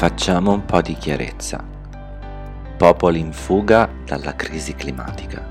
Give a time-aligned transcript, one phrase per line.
[0.00, 1.62] Facciamo un po' di chiarezza.
[2.78, 5.46] Popoli in fuga dalla crisi climatica.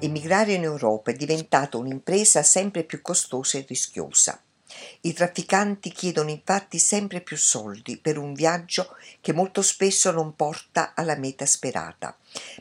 [0.00, 4.42] Emigrare in Europa è diventata un'impresa sempre più costosa e rischiosa.
[5.02, 10.92] I trafficanti chiedono infatti sempre più soldi per un viaggio che molto spesso non porta
[10.94, 12.16] alla meta sperata,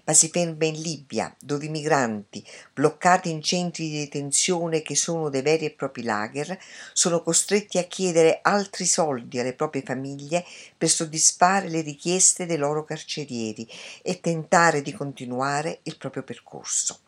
[0.06, 2.44] ma si ferma in Libia, dove i migranti,
[2.74, 6.58] bloccati in centri di detenzione che sono dei veri e propri lager,
[6.94, 10.44] sono costretti a chiedere altri soldi alle proprie famiglie
[10.78, 13.68] per soddisfare le richieste dei loro carcerieri
[14.02, 17.00] e tentare di continuare il proprio percorso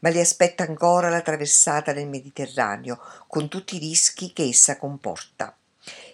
[0.00, 5.54] ma li aspetta ancora la traversata del Mediterraneo, con tutti i rischi che essa comporta.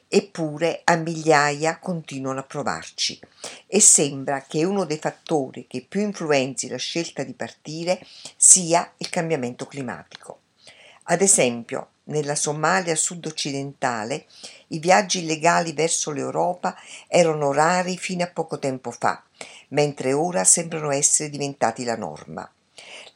[0.08, 3.18] Eppure a migliaia continuano a provarci
[3.66, 8.00] e sembra che uno dei fattori che più influenzi la scelta di partire
[8.36, 10.42] sia il cambiamento climatico.
[11.08, 14.26] Ad esempio, nella Somalia sud-occidentale
[14.68, 16.76] i viaggi illegali verso l'Europa
[17.08, 19.22] erano rari fino a poco tempo fa,
[19.68, 22.48] mentre ora sembrano essere diventati la norma.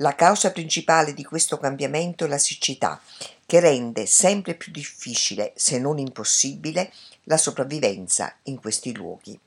[0.00, 2.98] La causa principale di questo cambiamento è la siccità,
[3.44, 6.90] che rende sempre più difficile, se non impossibile,
[7.24, 9.38] la sopravvivenza in questi luoghi.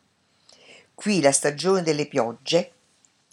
[0.94, 2.72] Qui la stagione delle piogge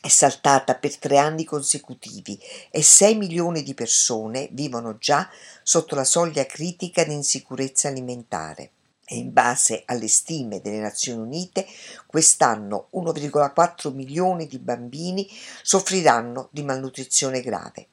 [0.01, 2.41] è saltata per tre anni consecutivi
[2.71, 5.29] e 6 milioni di persone vivono già
[5.63, 8.71] sotto la soglia critica di insicurezza alimentare
[9.13, 11.67] e in base alle stime delle Nazioni Unite,
[12.07, 15.29] quest'anno 1,4 milioni di bambini
[15.63, 17.89] soffriranno di malnutrizione grave.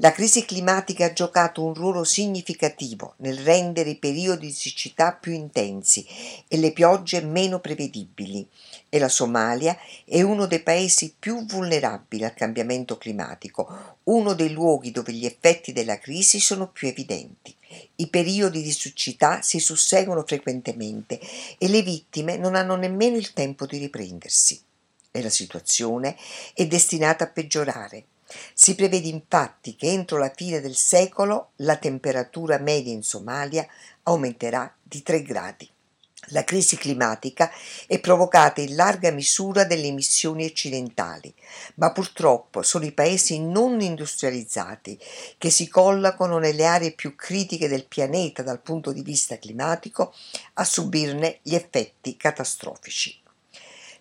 [0.00, 5.32] La crisi climatica ha giocato un ruolo significativo nel rendere i periodi di siccità più
[5.32, 6.04] intensi
[6.48, 8.46] e le piogge meno prevedibili
[8.90, 14.90] e la Somalia è uno dei paesi più vulnerabili al cambiamento climatico, uno dei luoghi
[14.90, 17.54] dove gli effetti della crisi sono più evidenti.
[17.96, 21.20] I periodi di siccità si susseguono frequentemente
[21.58, 24.60] e le vittime non hanno nemmeno il tempo di riprendersi.
[25.10, 26.16] E la situazione
[26.54, 28.06] è destinata a peggiorare
[28.52, 33.66] si prevede infatti che entro la fine del secolo la temperatura media in Somalia
[34.02, 35.70] aumenterà di 3 gradi.
[36.30, 37.52] La crisi climatica
[37.86, 41.32] è provocata in larga misura dalle emissioni occidentali,
[41.74, 44.98] ma purtroppo sono i paesi non industrializzati
[45.38, 50.12] che si collocano nelle aree più critiche del pianeta dal punto di vista climatico
[50.54, 53.24] a subirne gli effetti catastrofici.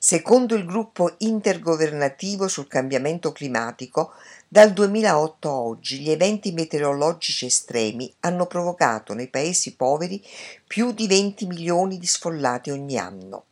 [0.08, 4.14] Secondo il gruppo intergovernativo sul cambiamento climatico,
[4.48, 10.24] dal 2008 a oggi gli eventi meteorologici estremi hanno provocato nei paesi poveri
[10.68, 13.46] più di 20 milioni di sfollati ogni anno.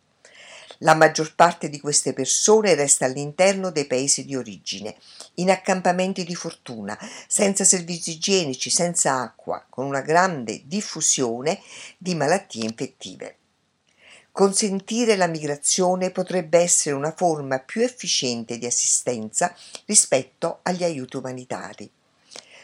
[0.81, 4.95] La maggior parte di queste persone resta all'interno dei paesi di origine,
[5.37, 6.95] in accampamenti di fortuna,
[7.27, 11.59] senza servizi igienici, senza acqua, con una grande diffusione
[11.97, 13.37] di malattie infettive.
[14.33, 19.55] Consentire la migrazione potrebbe essere una forma più efficiente di assistenza
[19.85, 21.87] rispetto agli aiuti umanitari.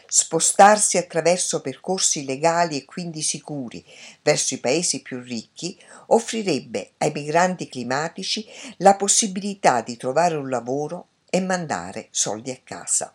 [0.04, 3.86] Spostarsi attraverso percorsi legali e quindi sicuri
[4.20, 8.44] verso i paesi più ricchi offrirebbe ai migranti climatici
[8.78, 13.14] la possibilità di trovare un lavoro e mandare soldi a casa.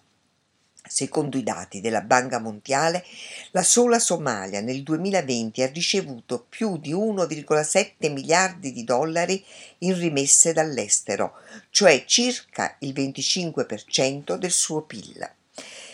[0.88, 3.04] Secondo i dati della Banca Mondiale,
[3.52, 9.44] la sola Somalia nel 2020 ha ricevuto più di 1,7 miliardi di dollari
[9.80, 11.34] in rimesse dall'estero,
[11.72, 15.28] cioè circa il 25% del suo PIL.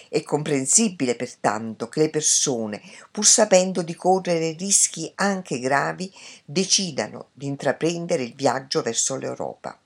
[0.10, 6.12] È comprensibile pertanto che le persone, pur sapendo di correre rischi anche gravi,
[6.44, 9.80] decidano di intraprendere il viaggio verso l'Europa.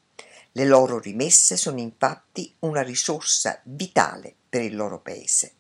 [0.54, 5.52] Le loro rimesse sono infatti una risorsa vitale per il loro paese.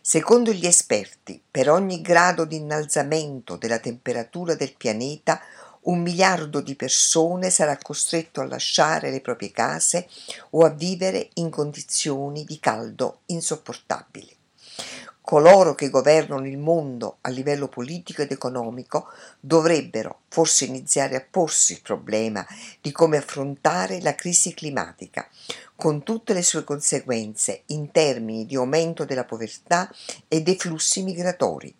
[0.00, 5.40] Secondo gli esperti, per ogni grado di innalzamento della temperatura del pianeta,
[5.82, 10.08] un miliardo di persone sarà costretto a lasciare le proprie case
[10.50, 14.33] o a vivere in condizioni di caldo insopportabili.
[15.26, 19.08] Coloro che governano il mondo a livello politico ed economico
[19.40, 22.46] dovrebbero forse iniziare a porsi il problema
[22.78, 25.26] di come affrontare la crisi climatica,
[25.74, 29.90] con tutte le sue conseguenze in termini di aumento della povertà
[30.28, 31.74] e dei flussi migratori,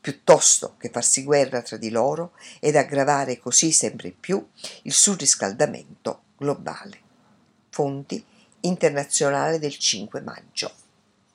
[0.00, 4.44] piuttosto che farsi guerra tra di loro ed aggravare così sempre più
[4.82, 6.98] il surriscaldamento globale.
[7.68, 8.22] Fonti
[8.62, 10.79] internazionale del 5 maggio.